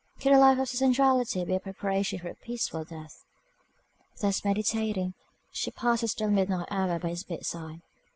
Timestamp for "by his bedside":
6.97-7.83